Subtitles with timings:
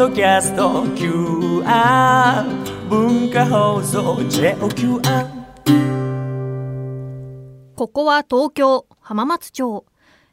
[0.00, 2.46] ドキャスト QR
[2.88, 5.28] 文化放送 JOQR
[7.76, 9.84] ここは東京浜松町。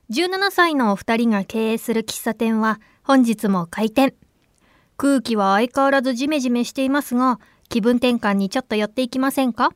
[0.10, 4.16] 17歳のお二人が経営する喫茶店は本日も開店。
[4.95, 9.72] 空気は相変わらずジメジメしていますが気分転換にちょっと寄っていきませんか？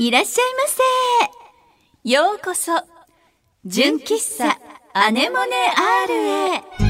[0.00, 0.62] いらっしゃいま
[2.02, 2.10] せ。
[2.10, 2.72] ようこそ、
[3.64, 4.58] 純喫茶
[4.92, 5.54] アネモネ
[6.04, 6.14] R
[6.82, 6.87] へ。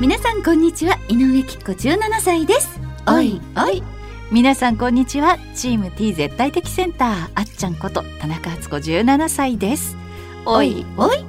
[0.00, 2.78] 皆さんこんにちは、井上きっ子17歳です。
[3.08, 3.82] おいおい。
[4.30, 9.96] 皆さんこんにちはチーム T 絶対的センターあっちゃんこと田中敦子17歳です
[10.44, 11.24] おいおい。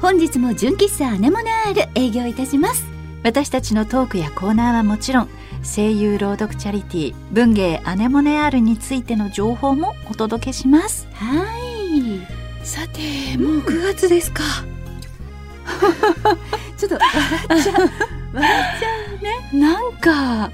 [0.00, 2.86] 本日も純喫茶アネモネ R 営業いたします。
[3.24, 5.28] 私たちのトークやコーナーはもちろん
[5.64, 12.24] 声優朗読チャリティー文芸アネモネアールについての情報もお届けしますはい。
[12.64, 14.42] さてもう9月ですか
[16.88, 17.90] ちょっと笑っちゃう。
[18.32, 19.60] 笑っちゃうね。
[19.60, 20.50] なんかあ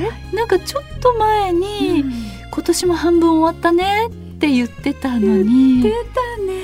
[0.00, 0.10] れ？
[0.32, 2.04] なんかちょっと前に、
[2.50, 6.56] 今年も半分終わったねって言ってたのに言ってたね。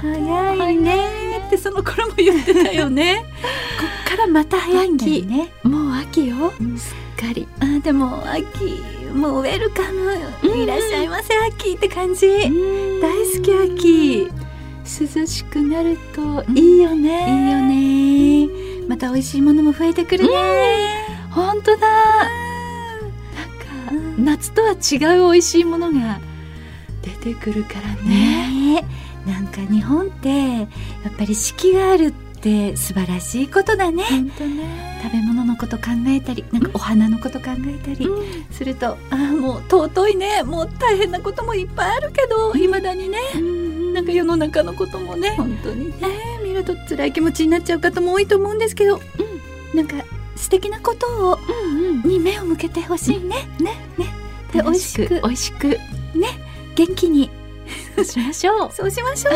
[0.00, 3.24] 早いねってその頃も言ってたよね。
[3.80, 5.52] こっからまた早いんだよね。
[5.62, 8.80] もう秋よ、すっかりあでも秋
[9.12, 12.26] もうウェルカムいらっしゃいませ秋って感じ。
[12.28, 12.44] 大
[13.24, 14.28] 好き秋。
[14.84, 18.84] 涼しくなるといいよね、いいよね。
[18.88, 20.30] また美味しいものも増えてくるね。
[21.30, 21.88] 本当だ。
[21.88, 26.20] なんか夏とは違う美味しいものが
[27.02, 28.76] 出てくるからね。
[28.76, 28.86] ね。
[29.26, 30.66] えなんか日本ってやっ
[31.16, 34.04] ぱり四季があるって素晴らしいことだね。
[34.04, 35.00] 本当ね。
[35.02, 38.06] 食べ物のこと考えたりなんかお花のこと考えたり
[38.50, 40.42] すると、ああもう尊いね。
[40.42, 43.18] もう大変なこともいっぱいあるけどいま、未だにね
[43.94, 45.30] なんか世の中のこともね。
[45.30, 45.90] 本当に。
[46.00, 49.00] ねね見ると辛い気持ちになっちゃう方も多いと思うんですけど、
[49.74, 49.96] なんか
[50.36, 51.38] 素敵なことを
[52.04, 53.48] に目を向けてほしいね。
[53.60, 54.06] ねね。
[54.52, 55.14] で美味しく。
[55.14, 55.78] 美味しく。
[56.74, 57.30] 元気に。
[57.96, 58.70] そうしましょう。
[58.74, 59.34] そうしましょう。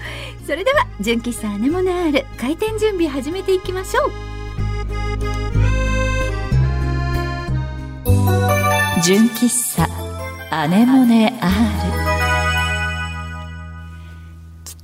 [0.46, 4.12] それでは純喫茶アネモネアール開店準備始めていきましょう。
[9.02, 9.88] 純喫茶
[10.50, 12.01] アネモネ R きっ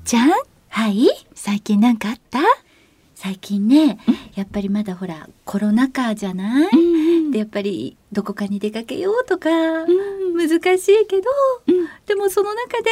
[0.09, 0.31] ちゃん？
[0.71, 1.07] はい？
[1.35, 2.39] 最近なんかあった？
[3.15, 3.99] 最近ね
[4.37, 6.71] やっぱりまだほらコロナ禍じゃない、
[7.31, 10.49] でやっぱりどこかに出かけようとか、難
[10.79, 11.25] しいけど、
[12.07, 12.91] でもその中で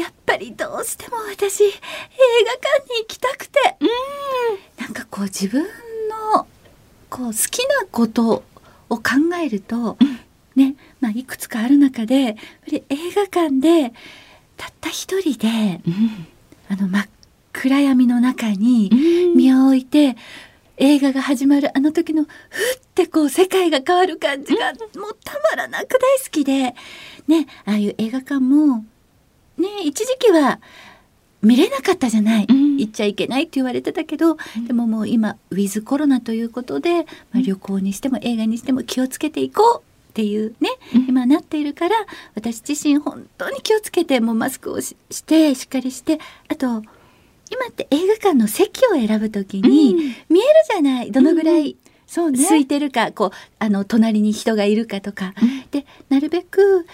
[0.00, 3.60] やっぱりどうしても私映画館に行きたくて、
[4.80, 5.64] なんかこう自分
[6.32, 6.46] の
[7.10, 8.42] こう好きなこと
[8.88, 9.02] を考
[9.44, 9.98] えると、
[10.56, 12.38] ね、まあ、いくつかある中で
[12.72, 13.92] 映画館で
[14.56, 15.82] たった一人で、
[16.68, 17.08] あの真っ
[17.52, 18.90] 暗闇の中に
[19.34, 20.16] 身を置いて、
[20.76, 22.30] 映画が始まるあの時のふっ
[22.94, 26.74] てこう世界が変わる感じがもうたまらなく大好きで
[27.26, 28.84] ねああいう映画館も
[29.56, 30.60] ね一時期は
[31.42, 34.36] 見れなかったじゃない、行っちゃいけないって言われてたけど、
[34.66, 37.04] でももう今ウィズコロナということで、ま
[37.34, 40.70] あ、旅行にしても映画にしても気をつけていこうっていうね、
[41.08, 41.94] 今なっているから
[42.34, 46.66] 私自身本当に気をつけてもうマスクをししてしっかりしてあと
[47.50, 49.94] 今って映画館の席を選ぶときに
[50.28, 51.76] 見えるじゃないどのぐらい
[52.06, 55.34] そう空いてるか、こうあの隣に人がいるかとか、
[55.70, 56.86] でなるべく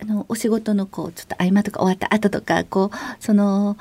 [0.00, 3.76] あのお仕事のこうちょっと合間とか終わった後とかこうその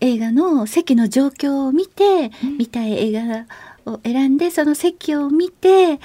[0.00, 3.46] 映画の席の状況を見て、見たい映画
[3.86, 6.00] を選んでその席を見て、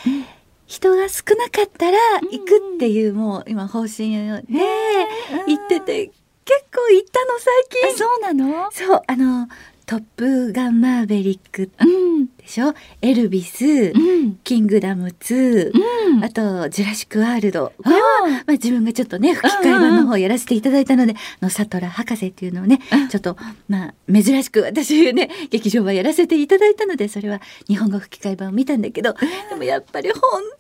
[0.68, 1.98] 人が少なかったら
[2.32, 7.98] 行くっていう、もう今方針で行ってて結構行ったの最近。
[7.98, 8.70] そうなの？
[8.72, 9.48] そうあの
[9.88, 12.28] 「トップガンマーヴェリック」うん。
[12.38, 13.64] でしょ「エルビス」
[13.96, 14.36] うん。
[14.44, 16.24] キングダム2」うん。
[16.26, 23.38] あと「ジュラシック・ワールド」これは、まあ、自分がちょっとね吹き替え版の方やらせていただいたので、あのサトラ博士っていうのをね、ちょっと
[23.70, 29.16] まあ珍しく私ね 劇場版やらせていただいたのでそれは日本語吹き替え版を見たんだけど、
[29.50, 30.20] でもやっぱりほん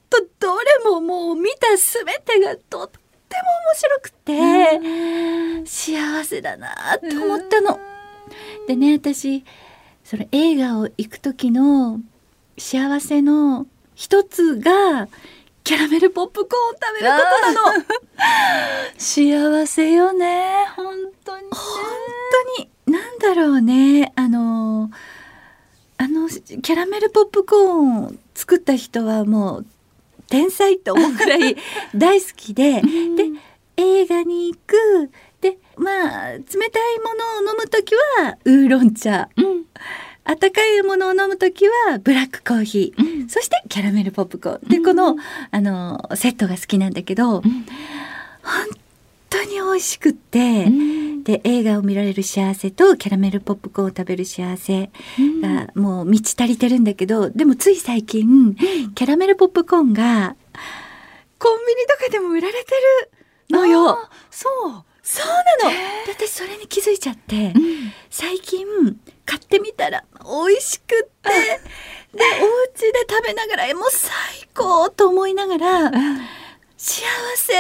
[0.09, 7.96] とどれももう見た全てがとっても面白くて、幸せだなって思ったの。
[8.67, 9.43] でね私
[10.03, 11.99] その映画を行く時の
[12.57, 15.07] 幸せの一つが
[15.63, 17.85] キャラメルポップコーンを食べることなの。
[18.97, 20.95] 幸せよね本
[21.25, 21.49] 当にね。
[21.51, 21.59] 本
[22.55, 22.69] 当に。
[22.85, 24.89] なんだろうねあの
[25.97, 29.65] あのキャラメルポップコーンを作った人はもう
[30.29, 31.57] 天才と思うくらい
[31.95, 33.31] 大好きで、で
[33.77, 35.11] 映画に行くで
[35.77, 37.13] まあ冷たいも
[37.43, 39.29] のを飲む時はウーロン茶。
[39.37, 39.65] うん。
[40.25, 43.29] 温かいものを飲む時はブラックコーヒー、うん。
[43.29, 44.69] そしてキャラメルポップコーン。
[44.69, 44.83] で、うん。
[44.83, 45.15] この
[45.51, 47.41] あのセットが好きなんだけど、ん。
[47.41, 47.43] 本
[49.29, 51.07] 当に美味しくって、うん。
[51.27, 54.89] で映画を見られる幸せとキャラメルポップコーンを食べる幸せ
[55.41, 60.37] がもう満ち足りてるんだけどでもつい最近キャラメルポップコーンが
[61.37, 62.71] コンビニとかでも売られて
[63.51, 63.97] るのよ。
[64.31, 65.25] そうそう
[65.63, 65.71] なの。
[66.05, 67.93] で私それに気づいちゃって、うん。
[68.09, 68.67] 最近
[69.25, 71.29] 買ってみたら美味しくって
[72.13, 74.11] でお家で食べながらえもう最
[74.53, 75.91] 高と思いながら
[76.75, 77.05] 幸
[77.37, 77.53] せ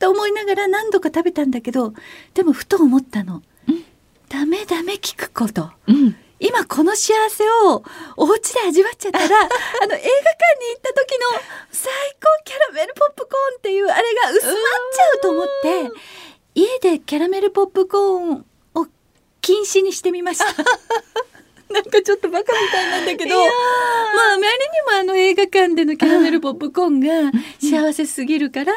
[0.00, 1.94] と思いながら何度か食べたんだけど
[2.34, 3.84] でもふと思ったの、うん。
[4.28, 5.70] ダメダメ聞くこと。
[5.86, 6.16] うん。
[6.40, 7.84] 今この幸せを
[8.16, 9.46] お家で味わっちゃったら あの映
[9.86, 11.28] 画館に行った時の
[11.70, 14.54] 最高キャラメルポップコーンっていうあれが薄まっ
[14.92, 15.90] ちゃうと思って
[16.54, 18.44] 家でキャラメルポップコーン
[18.74, 18.86] を
[19.40, 20.44] 禁止にしてみました。
[21.72, 23.46] なんかちょっとバカみたいなんだけどまあ
[24.34, 28.74] あまりにもあの映画館でのキャラメルポップコーンが幸せすぎるから、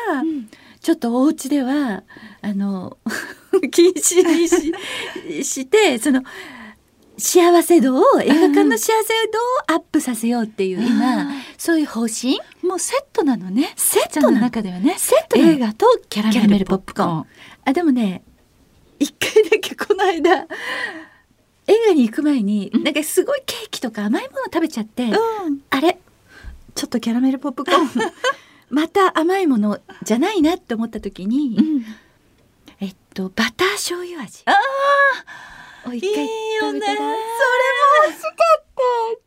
[0.79, 2.03] ちょっとお家では
[2.41, 2.97] あの
[3.71, 6.23] 禁止にし してその
[7.17, 8.91] 幸せ度を映画館の幸せ
[9.31, 11.33] 度をアップさせようっていう今、あー。
[11.57, 12.39] そういう方針？
[12.61, 13.73] もうセットなのね。
[13.75, 14.39] セットなの。
[14.41, 14.95] 中ではね。
[14.97, 17.25] セット映画とキャラメルポップコーン。
[17.63, 18.21] あでもね
[18.99, 20.47] 一回だけこの間
[21.67, 22.83] 映画に行く前に、うん。
[22.83, 25.13] なんかすごいケーキとか甘いもの食べちゃって、うん。
[25.69, 25.97] あれ？
[26.75, 28.11] ちょっとキャラメルポップコーン。
[28.69, 31.85] また甘いものじゃないなって思った時に、うん。
[32.81, 34.43] えっとバター醤油味。
[34.45, 34.51] あ
[35.89, 37.05] を一回いいよねそれも
[38.07, 38.35] 美味しかった。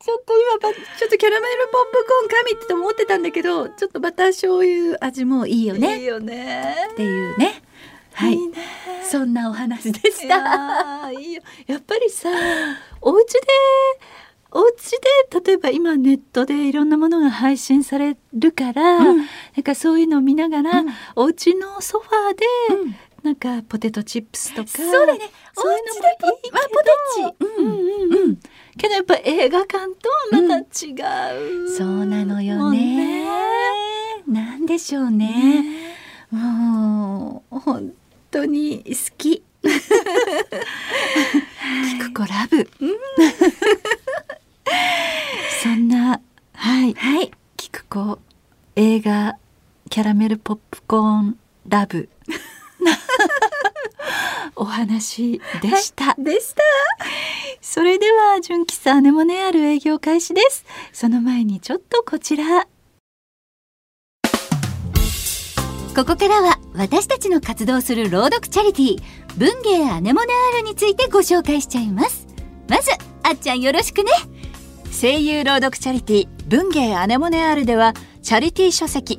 [0.04, 6.00] ちょっと今ばちょっとキャラメルポップコーン神って思ってたんだけどちょっとバター醤油味もいいよね。
[6.00, 6.88] いいよね。
[6.92, 7.62] っていうね。
[8.12, 8.34] はい。
[8.34, 8.58] いいね。
[9.04, 11.10] そんなお話でしいた。
[11.12, 11.42] いいよ。
[11.66, 12.28] やっぱりさ
[13.00, 13.40] お家で
[14.50, 14.90] お家
[15.32, 19.18] で例えば今ネットでいろんなものが配信されるから、うん。
[19.18, 19.24] な
[19.60, 20.88] んかそういうのを見ながら、うん。
[21.16, 22.46] お家のソファーで、
[22.82, 25.30] うんなんかポテトチップスとかそうだね。
[25.54, 27.46] そういうのもいいけどお家でポポテチ。
[27.58, 28.38] うんうんうん
[28.76, 30.92] けどやっぱ映画館とはまた違
[31.64, 33.26] う、そうなのよね。
[34.28, 35.64] なんでしょうね。
[36.30, 37.92] もう本
[38.30, 39.42] 当に好き。
[41.90, 42.70] キクコラブ、
[45.60, 46.20] そんな
[46.52, 47.32] はいはい。
[47.56, 48.20] キクコ
[48.76, 49.36] 映画
[49.90, 52.08] キャラメルポップコーンラブ
[54.56, 56.62] お話でした、でした。
[57.60, 62.66] それでは純喫茶アネモネある営業開始ですその前にちょっとこちら
[65.94, 69.02] ここからは私たちの活動する朗読チャリティー
[69.36, 72.28] 文芸アネモネアールについてご紹介しちゃいます。
[72.68, 72.90] まず
[73.22, 74.10] あっちゃんよろしくね。
[75.00, 79.18] 声優朗読チャリティー文芸アネモネ R ではチャリティー書籍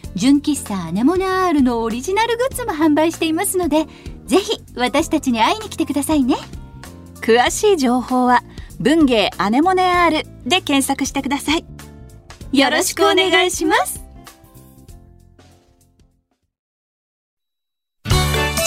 [0.15, 3.85] 純喫茶アネモネ R のオリジナルグッズも販売していますので
[4.25, 6.35] ぜひ私たちに会いに来てくださいね。
[7.21, 8.43] 詳しい情報は
[8.79, 11.65] 文芸アネモネ R で検索してください。
[12.51, 14.01] よろしくお願いします。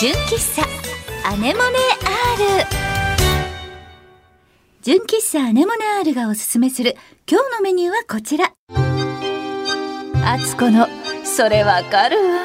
[0.01, 0.63] 純喫茶
[1.29, 1.79] アネモネ
[2.59, 2.67] R
[4.83, 6.97] 純喫茶アネモネ R がおすすめする
[7.31, 8.53] 今日のメニューはこちら。
[10.27, 10.87] あつこの
[11.25, 12.40] それわかるわ。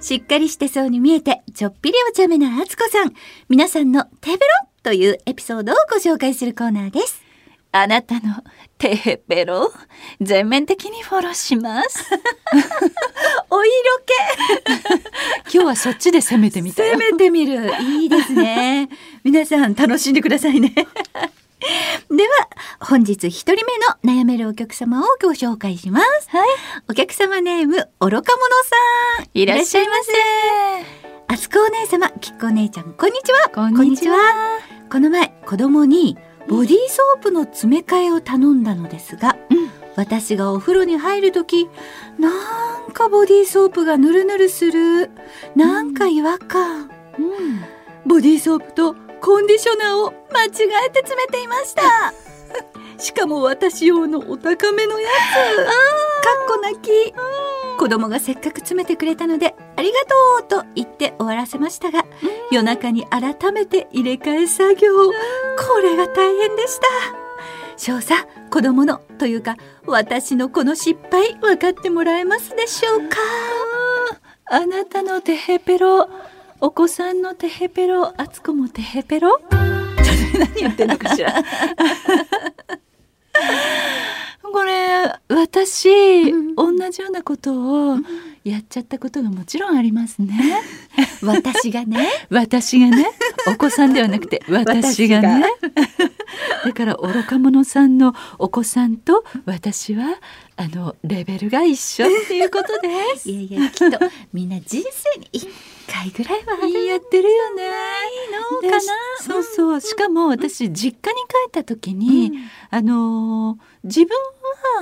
[0.00, 3.12] しっかりしてそうに見えてちょっぴりお茶目なあつこさん。
[3.48, 4.40] 皆さんの手ベロ
[4.82, 7.22] というエピソードをご紹介するコーナーです。
[7.72, 8.42] あなたの
[8.78, 9.72] テヘペロ？
[10.20, 12.04] 全面的にフォローします。
[13.50, 13.72] お色
[15.52, 17.72] 今日はそっちで攻めてみた攻めてみる。
[17.82, 18.88] いいですね。
[19.22, 20.72] 皆さん楽しんでくださいね。
[22.10, 22.41] では
[22.84, 23.64] 本日一人
[24.04, 26.28] 目の悩めるお客様をご紹介します。
[26.30, 26.48] はい。
[26.88, 28.22] お客様ネーム愚か者さ
[29.22, 29.28] ん。
[29.34, 30.12] いらっしゃいませ。
[31.28, 33.50] あすこお姉様きっこお姉ちゃんこんにちは。
[33.54, 34.18] こんにちは。
[34.90, 39.70] この前子供にボディーソープの詰め替えを頼んだのですが、うん。
[39.94, 41.68] 私がお風呂に入るとき
[42.18, 42.30] な
[42.88, 45.10] んかボディーソープがヌルヌルする。
[45.54, 46.90] なんか違和感、
[48.06, 50.48] ボディーソープとコンディショナーを間違
[50.86, 52.31] えて詰めていました
[53.02, 55.56] しかも私用のお高めのやつ。
[55.56, 56.90] かっこ泣き。
[57.78, 60.00] 子供がせっかく詰めてくれたのでありが
[60.48, 62.04] とうと言って終わらせましたが、
[62.52, 64.94] 夜中に改めて入れ替え作業。
[65.08, 65.12] こ
[65.82, 66.86] れが大変でした。
[67.76, 68.12] 少佐
[68.50, 69.56] 子供のというか
[69.86, 73.16] 私のこの失敗分かってもらえますでしょうか？
[74.46, 76.08] あなたのテヘペロ
[76.60, 79.40] お子さんのテヘペロあつこもテヘペロ？
[80.38, 81.34] 何言ってんのかしら
[84.42, 85.88] これ私、
[86.30, 87.96] うん同じようなことを
[88.44, 90.62] やっちゃったことがもちろんありますね。
[91.22, 92.10] 私がね。
[92.28, 93.06] 私がね。
[93.46, 95.20] お子さんではなくて私が。
[95.20, 95.44] ね。
[96.64, 100.18] だから愚か者さんのお子さんと私は
[100.56, 103.30] あのレベルが一緒っていうことです。
[103.30, 103.98] いやいやきっと
[104.32, 105.48] みんな人生に一
[105.92, 107.68] 回ぐらいはやってるよね。
[108.32, 108.78] のかな？
[108.78, 108.80] で
[109.20, 109.80] そうそう。
[109.80, 112.32] しかも私実家に帰った時に、
[112.70, 114.16] あのー自分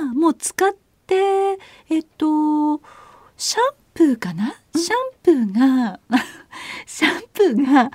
[0.05, 0.73] はもう使っ
[1.07, 1.57] て
[1.89, 2.79] えっと
[3.35, 5.99] シャンプーかな、シャンプーが
[6.85, 7.91] シャンプーが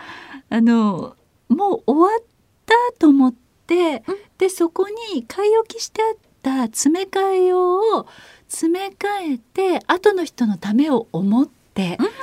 [0.50, 1.16] あの
[1.49, 2.25] もう終わっ
[2.66, 3.35] たと思っ
[3.66, 4.02] て、
[4.37, 8.06] でそこに買い置きしてあった詰め替え用を
[8.49, 11.56] 詰め替えて後の人のためを思って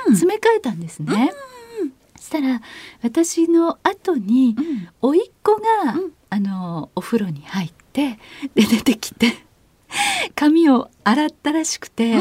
[0.06, 1.32] うん詰め替えたんですね。
[2.16, 2.60] そしたら
[3.02, 8.18] 私の後にうん甥っ子が、うんあのお風呂に入って
[8.56, 9.32] で出てきて
[10.34, 12.20] 髪を洗ったらしくて、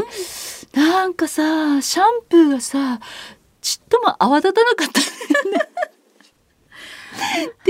[0.73, 2.99] なんかさシャンプーがさ
[3.59, 5.05] ちっとも泡立たなかったね。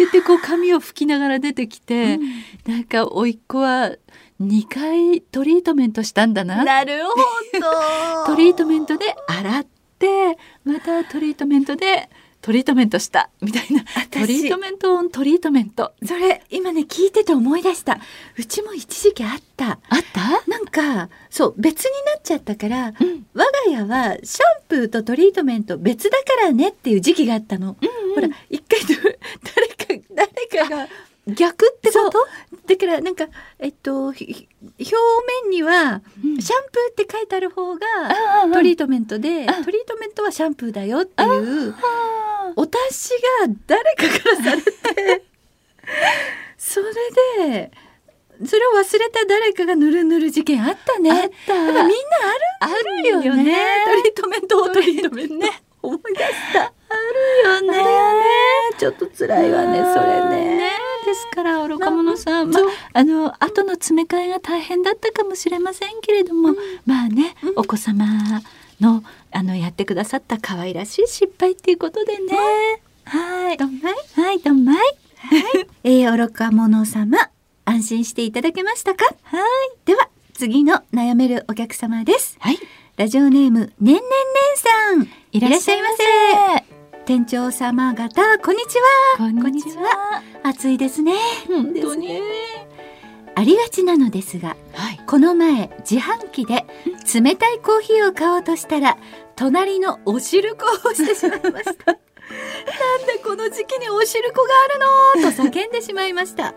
[0.07, 2.19] ってこう髪を拭きながら出てきて、
[2.65, 3.95] なんか甥っ子は
[4.41, 6.63] 2回トリートメントしたんだな。
[6.63, 7.09] なるほ
[7.59, 8.25] ど。
[8.33, 9.65] トリートメントで洗っ
[9.99, 12.09] てまたトリートメントで
[12.43, 13.85] トリートメントしたみたいな。
[14.11, 15.93] トリートメントオントリートメント。
[16.05, 17.99] それ今ね聞いてて思い出した。
[18.37, 19.69] うちも一時期あった。
[19.69, 19.79] あっ
[20.13, 20.49] た？
[20.51, 23.25] なんかそう別になっちゃったから、うん。
[23.33, 27.77] 我が家はシャンプーとトリートメント別だからねっていう時期があったの、
[28.13, 29.01] ほら一回と
[29.87, 30.87] 誰か誰かが
[31.27, 32.27] 逆ってこと？
[32.67, 33.27] だからなんか
[33.59, 34.15] えっと表
[35.43, 36.41] 面にはうん。
[36.41, 37.85] シャンプーって書いてある方が
[38.51, 43.09] トリートメントであトリートメントはシャンプーだよっていうあお達し
[43.47, 45.23] が誰かからされて
[46.57, 46.85] それ
[47.49, 47.71] で
[48.45, 51.11] それを忘れた誰かがぬるぬる事件あったね。
[51.11, 51.53] あった。
[51.53, 51.83] みんな
[52.61, 53.55] ああるるよね。
[53.85, 55.35] トリートメントをトリートメント、
[55.83, 56.59] 思い出した。
[56.63, 57.69] よね。
[57.69, 58.23] あれはね
[58.79, 60.71] ちょっと辛いわねそれね。
[61.13, 62.69] ですから愚か者さん、まそう。
[62.93, 66.55] あの後の詰め替えが大変だったかもしれませんけれども、
[66.85, 67.53] まあね、うん。
[67.57, 68.05] お子様
[68.81, 72.35] のあのやってくださった可愛らしい失敗っていうことでね、
[73.05, 73.57] はい。
[73.57, 73.93] どんまい？
[74.15, 74.77] はいどんまい。
[75.83, 77.17] えー、愚か者様
[77.65, 79.05] 安心していただけましたか？
[79.23, 79.43] はい。
[79.85, 82.37] では次の悩めるお客様です。
[82.39, 82.59] はい。
[82.97, 84.01] ラジオネームねんねんねん
[84.57, 85.09] さん。
[85.31, 85.87] いらっしゃいま
[86.67, 88.77] せ店長様方こんにち
[89.17, 89.17] は。
[89.17, 90.21] こんにちは。
[90.43, 91.13] 暑いですね。
[91.47, 92.21] 本当に、
[93.35, 94.99] ありがちなのですがはい。
[95.05, 96.65] この前自販機で
[97.13, 98.97] 冷たいコーヒーを買おうとしたら
[99.35, 101.91] 隣のおしるこをしてしまいました。
[101.91, 104.49] なんでこの時期におしるこが
[105.19, 105.31] あるの？
[105.35, 106.55] と叫んでしまいました。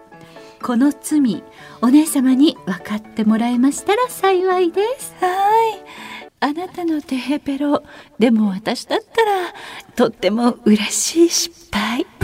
[0.63, 1.43] この罪
[1.83, 5.13] お姉様に分かってもらえましたら幸いです。
[5.21, 5.27] は
[5.71, 6.16] い。
[6.39, 7.83] あなたのテヘペロ。
[8.19, 9.55] でも私だったら、
[9.95, 12.07] とっても嬉しい失敗。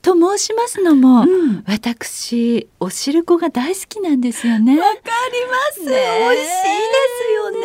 [0.00, 4.78] と申しますのも、うん私、おしるこが大好きなんですよね。
[4.78, 7.58] わかります美味しいですよね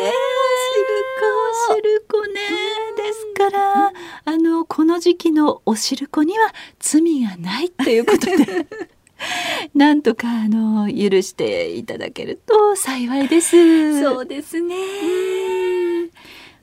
[1.70, 2.40] おしるこね。
[2.96, 3.92] ですから、
[4.24, 8.66] あの、この時期のおしるこには罪がないということで。
[9.74, 14.00] なんとかあの許していただけると幸いです。
[14.00, 14.76] そうですね。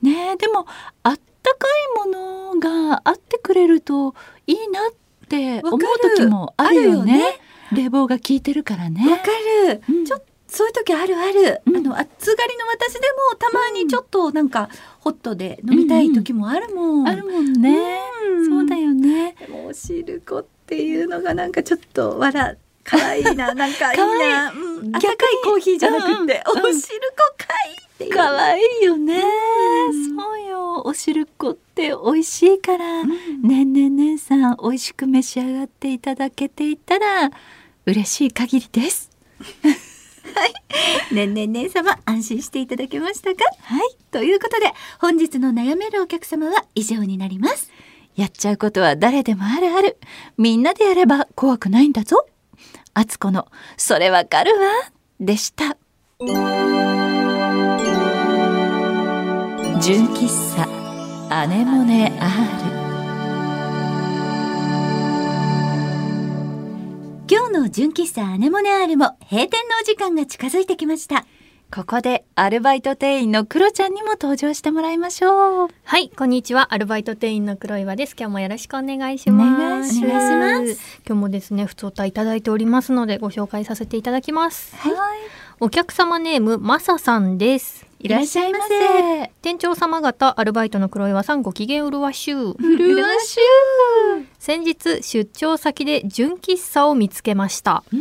[0.02, 0.66] ねえでも
[1.02, 1.66] あったか
[2.04, 4.14] いものがあってくれると
[4.46, 4.92] いいなっ
[5.24, 5.80] って思う
[6.16, 7.38] 時もあるよね。
[7.72, 9.26] 冷房が効いてるからわねか
[9.68, 10.04] る、うん。
[10.04, 11.76] ちょっとそういう時あるある、うん。
[11.76, 13.00] あの暑がりの私で
[13.30, 18.46] もたまにちょっとなんかホットで飲みたい時もあるもん、あるもんね、うん。
[18.46, 19.36] そうだよね。
[19.38, 24.32] でもおしるこっていうのがなんかちょっと笑可愛いな なんかいい可愛い。
[24.32, 26.12] な、うん、温かいコーヒーじゃなくて、
[26.46, 26.66] うんうん。
[26.66, 28.14] おしるこかいっていう。
[28.14, 30.16] 可愛いよね、うん。
[30.16, 30.82] そうよ。
[30.84, 33.72] おしるこって美味しいから、ねん。
[33.72, 37.32] ねんねんさん美味しく召し上がっていただけていたら
[37.86, 39.10] 嬉しい限りです。
[41.10, 43.44] ねんねんねん様安心していただけましたか？
[43.62, 43.96] はい。
[44.12, 47.70] ということで本日の悩めるお客様は以上になります
[48.20, 49.96] やっちゃうことは誰でもあるある。
[50.36, 52.26] みんなでやれば怖くないんだぞ。
[52.92, 53.48] あつこの
[53.78, 54.68] それわかるわ。
[55.18, 55.78] でした。
[59.80, 60.68] 純喫茶
[61.34, 62.30] アネモネ R
[67.26, 71.24] 今日の純喫茶アネモネアールも閉店のお時間が近づいてきました。
[71.72, 76.74] ここでアルバイト店員のクロちゃんにも登場してもらいましょうはい、こんにちは。
[76.74, 78.16] アルバイト店員の黒岩です。
[78.18, 79.54] 今日もよろしくお願いします。
[79.54, 84.74] お願いします今日もですね、普通歌いただいておりますので、ご紹介させていただきます。
[84.74, 84.92] はい
[85.60, 87.89] お客様ネーム、まささんです。
[88.02, 89.30] いらっしゃいませ。
[89.42, 92.50] 店長様方、アルバイトの黒岩さん、ご機嫌うるわしゅう。
[92.52, 93.38] うるわし
[94.38, 97.84] 先日、出張先で純喫茶を見つけました。
[97.92, 98.00] ゅう、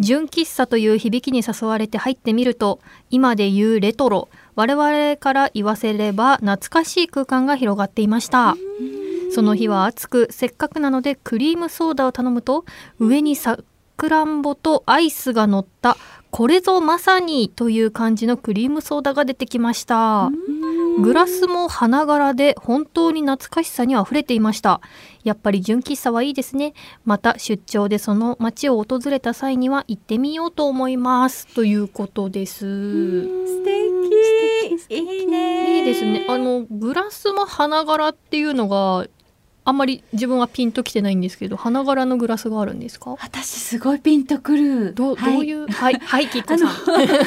[0.00, 2.78] 純喫茶という響きに誘われて入ってみると
[3.10, 4.28] 今で言うレトロ。
[4.54, 8.54] 我々から言わせれば懐かしい空間が広がっていました。
[9.34, 12.64] その日は暑くせっかくなのでクリームソーダを頼むと
[13.00, 13.58] 上にさ
[13.96, 15.96] くらんぼとアイスが乗った
[16.32, 20.30] これぞまさにという感じのクリームソーダが出てきました。
[20.98, 24.80] グラスも花柄で本当に懐かしさにあふれていました。
[25.24, 26.72] やっぱり純喫茶はいいですね。
[27.04, 31.46] また出張でその街を訪れた際には行ってみようと思います。
[31.54, 32.60] ということです。
[32.60, 33.64] 素
[34.88, 34.88] 敵。
[34.88, 35.80] いいね。
[35.80, 36.24] いいですね。
[36.30, 39.06] あのグラスも花柄っていうのが
[39.64, 43.16] あんまり自分はピンときてないんですけど花柄のグラスがあるんですか？
[43.20, 44.92] 私すごいピンとくる。
[44.94, 45.64] どうどういう？
[45.64, 46.70] うはいはいキッコさん。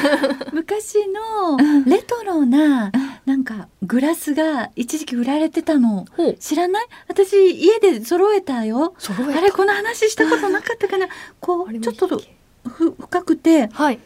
[0.54, 2.92] 昔のレトロな
[3.24, 6.04] なんかグラスが一時期売られてたの。
[6.38, 6.86] 知らない？
[7.08, 8.94] 私家で揃えたよ。
[8.98, 9.38] 揃えた？
[9.38, 11.08] あれこの話したことなかったかな。
[11.40, 12.20] こうちょっと
[12.68, 13.68] ふ深くて。
[13.68, 13.98] はい。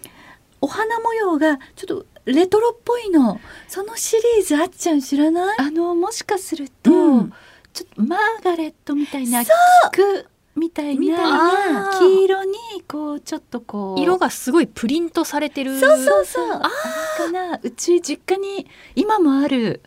[0.61, 3.41] お花模様がちょっとレトロっぽいの。
[3.67, 5.57] そのシリーズあっちゃん知らない？
[5.59, 7.33] あのもしかすると、うん
[7.73, 11.99] ちょっとマーガレットみたいな菊みたいなな。
[11.99, 12.55] 黄色に
[12.87, 15.79] こうちょっとこう色がすごいプリントされてる。
[15.79, 16.51] そうそうそう。
[16.53, 16.69] あ
[17.17, 17.61] かな。
[17.63, 19.81] うち実家に今もある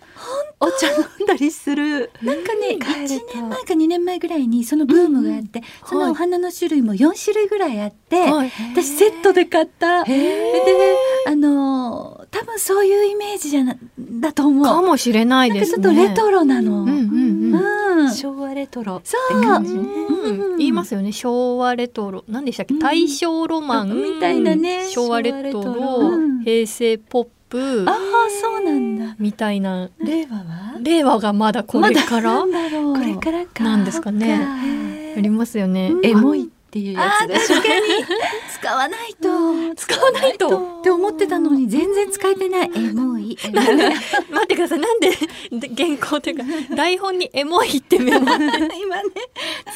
[0.60, 2.12] お茶飲んだりする。
[2.22, 3.26] なんかね帰ると。
[3.26, 8.52] 1年前か2年前ぐらいにそのブームがあって、そのお花の種類も4種類ぐらいあって、はい。
[8.74, 10.04] 私セットで買った。
[10.06, 10.96] へで
[11.28, 14.64] あのー多分そういうイメージじゃなだと思う。
[14.64, 16.84] かもしれないなんかちですねょっとレトロなの。
[16.84, 18.12] うんうんうんうん。
[18.14, 18.98] 昭和レトロ。
[18.98, 19.12] って
[19.46, 19.80] 感じね。
[19.82, 20.58] うん。
[20.58, 21.12] 言いますよね。
[21.12, 22.24] 昭和レトロ。
[22.28, 22.80] 何でしたっけ、うん。
[22.80, 23.90] 大正ロマン。
[23.90, 24.88] みたいなね。
[24.90, 26.12] 昭和レトロ、
[26.44, 27.86] 平成ポップ。
[27.88, 27.96] ああ
[28.42, 29.16] そうなんだ。
[29.20, 29.90] みたいな。
[30.00, 30.78] 令和は？
[30.82, 32.94] 令和がまだこれから、なんだろう。
[32.96, 33.64] これからか。
[33.64, 34.40] なんですかね。
[35.16, 36.06] ありますよね、うん。
[36.06, 37.28] エモいっていうやつ。
[37.28, 37.82] でしょ確かに
[38.64, 39.76] 使わないと。
[39.76, 40.80] 使わないと。
[40.80, 42.72] って思ってたのに全然使えてない。
[42.74, 43.34] えもうい。
[43.34, 43.38] い。
[43.44, 44.80] エモい待ってください。
[44.80, 45.10] なんで？
[45.68, 46.44] で原稿というか
[46.76, 48.72] 台本にエモいってメモ 今ね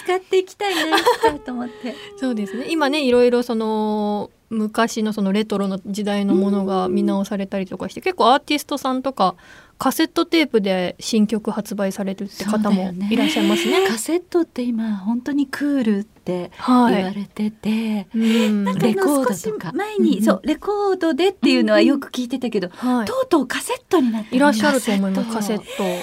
[0.06, 0.98] 使っていきたいな
[1.46, 1.96] と思って。
[2.18, 2.68] そうですね。
[2.70, 9.36] 今ねいろいろその昔のそのレトロの時代のものが見直されたりとかして結構アーティストさんとか
[9.78, 13.86] カセットテープで新曲発売されるって方もいらっしゃいますね。
[13.88, 16.96] カセットって今本当にクールってはい。
[16.96, 23.14] 言われてて、うんなんかあレコードとか前に、うんそうレコードでっていうのはよく聞いてたけど、はいと。
[23.22, 25.64] うとうカセットになっていらっしゃると思いますカカセット。
[25.84, 25.94] なん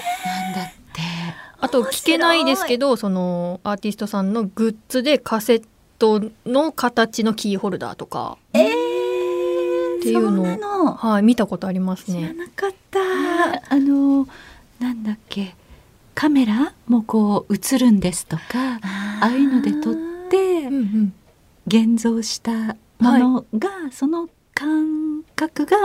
[0.55, 1.01] だって
[1.61, 5.65] あと聞けないですけどそのアーティストさんのグッズでカセッ
[5.99, 8.59] トの形のキーホルダーとか、ト。
[8.59, 12.33] えー、っていうのはい、見たことあります知らね。
[12.35, 13.01] なかった。
[13.69, 14.27] あの
[14.81, 15.55] なんだっけ
[16.15, 20.14] カメラもこう映るんですとかああいうので撮って
[20.69, 21.15] うんうん
[21.67, 25.77] 現像したものが、その感覚が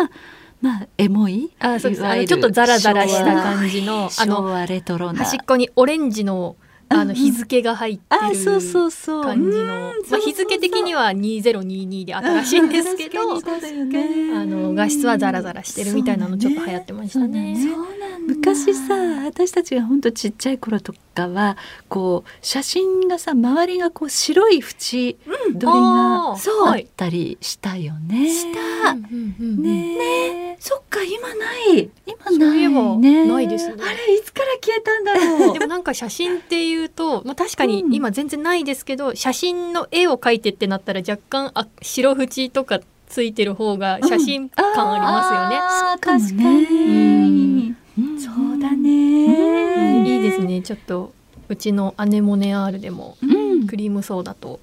[0.61, 2.25] まあエモいあそうです。
[2.25, 5.19] ちょっとザラザラした感じのあの昭和レトロな。
[5.19, 6.57] 端っこにオレンジの
[6.89, 7.07] あうんうん。
[7.09, 14.33] の日付が入ってる感じの、うんまあ、日付的には2022で新しいんですけど、 ね。
[14.35, 17.55] あの画質はザラザラしてるみたいなのちょっと流行ってましたね。
[17.55, 18.93] そうなん昔さ
[19.25, 28.29] 私たちがほんとちっちゃい頃とかはこう写真がさ周りがこう白い縁取りがあったりしたよね。
[28.29, 28.93] した。
[28.93, 30.53] ね。
[30.53, 31.89] えそっか今ない。
[32.05, 33.25] 今ないね。
[33.25, 33.75] ないですね。
[33.81, 35.53] あれいつから消えたんだろう。
[35.57, 37.93] でもなんか写真っていうと、まあ、確かにうん。
[37.93, 45.57] 今全然ないですけど、写真の絵を描いてってなったら若干あ白縁とかついてる方が写真感ありますよね。
[45.59, 47.75] あー確かにに
[48.19, 50.07] そうだね。
[50.07, 50.61] いいですね。
[50.61, 51.11] ちょっと
[51.49, 53.67] うちのアネモネ R でもうん。
[53.67, 54.59] クリームソーダと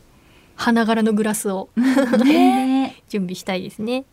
[0.54, 1.68] 花柄のグラスを
[2.24, 3.02] ね。
[3.08, 4.04] 準備したいですね。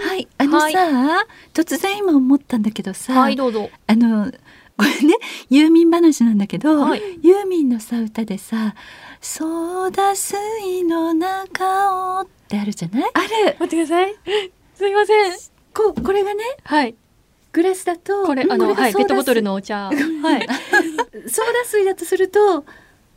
[0.00, 0.28] はい。
[0.38, 0.68] あのさ、
[1.52, 3.68] 突然今思ったんだけどさ、はいどうぞ。
[3.86, 4.32] あの
[4.78, 5.14] これね
[5.50, 7.02] ユーミン話なんだけど、はい。
[7.22, 8.74] ユーミンのさ歌でさ
[9.20, 13.10] 「ソーダ水の中を」ってあるじゃない？
[13.12, 13.28] ある。
[13.58, 14.14] 待ってください。
[14.74, 15.32] すいません。
[15.74, 16.94] ここれがねはい。
[17.52, 19.86] グラスだとこれあのがはいペットボトルのお茶。
[19.86, 19.94] はい。
[21.28, 22.64] ソーダ水だとすると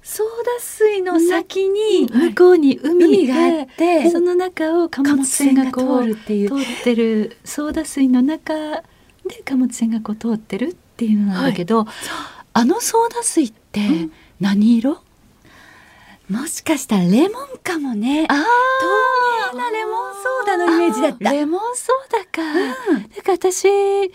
[0.01, 2.29] ソーダ水の先にはい。
[2.29, 5.73] 向こうに海海ががあってて、その中を貨物船がこう。
[5.73, 6.11] 貨物船が通る。
[6.13, 7.37] っていう通ってる。
[7.45, 8.53] ソーダ水の中
[9.27, 11.87] で貨物船がこう通ってるっていうのなんだけど、
[12.53, 14.11] あのソーダ水ってん。
[14.39, 14.99] 何色、
[16.29, 18.27] もしかしたらレモンかもね。
[18.29, 21.31] あ透明なレモンソーダのイメージだった。
[21.31, 22.41] レモンソーダか、
[23.15, 24.07] だから私なん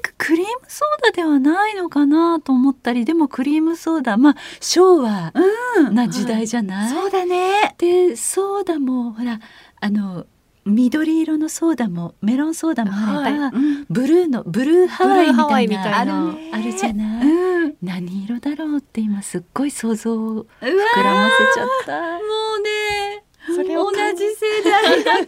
[0.00, 5.32] かクリームソーダではないのかなと思ったりでもクリームソーダまあ昭和
[5.76, 5.94] うん。
[5.94, 7.74] な時代じゃない、そうだね。
[7.76, 9.40] でソーダもほら
[9.80, 10.24] あの
[10.70, 13.84] 緑色のソーダもメロンソーダもあれば、うん。
[13.90, 15.22] ブルーのブルーハワ
[15.60, 16.58] イみたいなみたいな。
[16.58, 17.74] あるじゃない、うん。
[17.82, 22.00] 何色だろうって今すっごい想像をうわ膨らませちゃった。
[22.00, 22.18] も
[22.58, 25.26] うねそれを同じ世代だからよ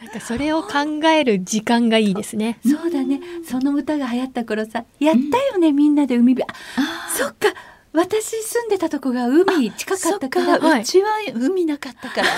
[0.00, 2.58] なんかそれを考える時間がいいですね。
[2.62, 3.20] くそうだね。
[3.44, 6.50] その歌が流行った頃さやったよね、みんなで海辺。
[6.50, 7.48] あそっか
[7.92, 10.82] 私住んでたとこが海近かったからはい。
[10.82, 12.28] うちは海なかったから。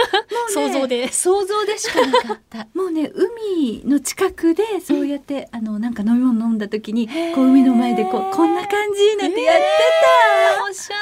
[0.48, 1.12] 想像で。
[1.12, 2.66] 想像でしかなかった。
[2.74, 9.62] もうね海の近くでそうやって、あのなんか飲み物飲んだ時にこう海の前でこうこんな感じなんてやって
[10.56, 10.96] た、おしゃ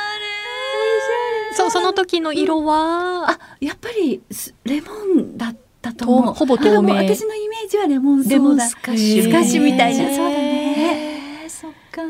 [1.52, 3.30] そうその時の色は？
[3.30, 6.24] あやっぱりすレモンだったと思う。
[6.26, 6.94] とほぼ透明。
[6.94, 8.68] 私のイメージはレモンソーダ。
[8.68, 10.08] スカッシュみたいな。
[10.08, 11.46] そうだね。
[11.48, 12.02] そっか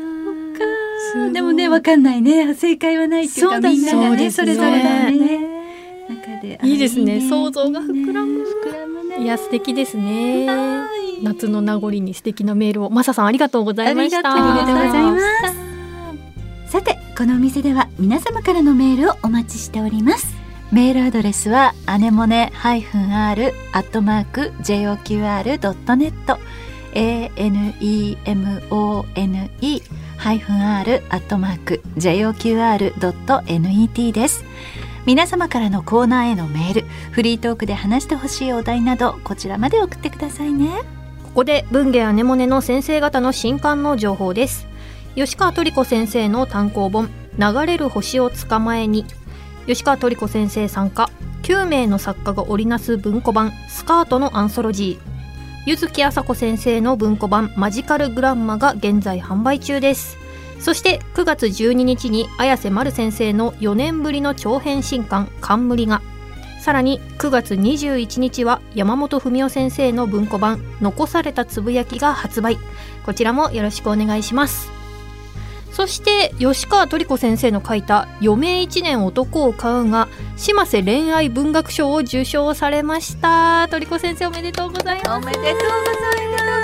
[1.33, 2.53] でもねわかんないね。
[2.53, 5.51] 正解はないっていうかみんながねそれぞれだね。
[6.63, 7.17] いいですね。
[7.17, 8.43] い想像が膨らむ。
[8.43, 9.21] 膨らむね。
[9.23, 10.47] いや素敵ですね。
[10.47, 10.87] は
[11.19, 11.23] い。
[11.23, 12.89] 夏の名残に素敵なメールを。
[12.89, 14.17] マサさんありがとうございました。
[14.19, 15.17] ありがとうございま
[16.67, 16.71] す。
[16.71, 20.33] さてこのお店では皆様からのメールをお待ちしております。
[20.71, 26.37] メールアドレスはアネモネ -r アットマーク joqr.net
[26.93, 29.05] anemone
[30.21, 33.01] ハイフン r アットマーク joqr.net
[34.11, 34.45] です。
[35.07, 40.69] 皆様からのコーナーへのメールフリートークで話してほしいお題などこちらまで送ってくださいね。
[41.23, 44.67] ここで文芸アネモネの先生方の新刊の情報です。
[45.15, 49.07] 吉川トリコ先生の単行本流れる星を捕まえに。
[49.65, 51.09] 吉川トリコ先生参加。
[51.41, 55.10] 9名の作家が織りなす文庫版スカートのアンソロジー。
[55.65, 60.17] 柚木麻子先生の文庫版マジカルグランマが現在販売中です。
[60.59, 66.01] そして9月12日に綾瀬丸先生の4年ぶりの長編新刊冠が。
[66.59, 72.57] さらに9月21日は山本文夫先生の文庫版残されたつぶやきが発売。
[73.05, 74.80] こちらもよろしくお願いします。
[75.71, 83.67] そして吉川トリコ先生の書いた「余命一年男を買う」が島瀬恋愛文学賞を受賞されました。
[83.69, 85.23] トリコ先生おめでとうございます。
[85.23, 86.63] おめでとうございま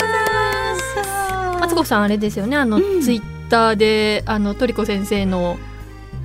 [1.56, 2.58] すマツコさんあれですよね。
[2.58, 3.02] あの、うん。
[3.02, 5.58] ツイッターであのトリコ先生の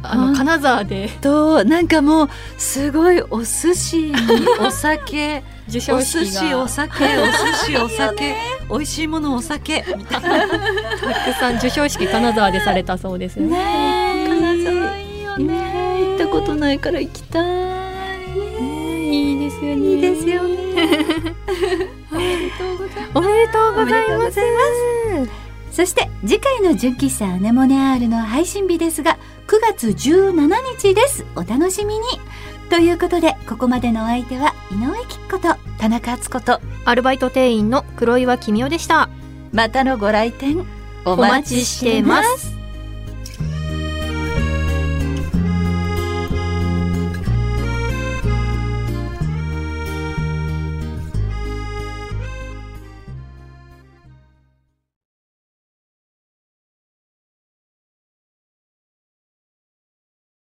[0.03, 1.09] あのあ金沢で。
[1.21, 4.15] となんかもうすごいお寿司に
[4.61, 7.33] お酒受お賞式寿司おが酒お寿
[7.67, 8.35] 司お酒
[8.69, 9.85] 美味しいものお酒。
[9.97, 14.27] みたいなたくさん授賞式金沢でされたそうですよね。
[14.29, 15.55] 金沢いいよね。
[16.09, 17.45] 行ったことないから行きたい。
[19.11, 19.89] いいですよね。
[19.89, 20.57] いいですよね。
[23.15, 24.41] おめでとうございます。
[25.71, 31.25] そして次回の純喫茶アネモネ R の配信日ですが9月17日です。
[31.35, 32.01] お楽しみに。
[32.71, 36.61] ということでここまでのお相手は井上貴子と田中敦子と。
[36.85, 39.09] アルバイト店員の黒岩君代でした。
[39.53, 40.67] またのご来店
[41.05, 42.52] おお待ちしてます